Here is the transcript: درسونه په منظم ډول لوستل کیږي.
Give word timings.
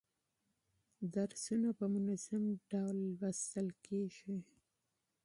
درسونه 1.15 1.69
په 1.77 1.85
منظم 1.95 2.43
ډول 2.71 2.97
لوستل 3.19 3.67
کیږي. 3.85 4.35